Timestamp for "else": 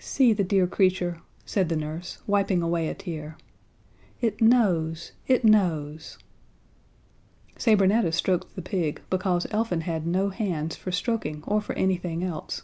12.24-12.62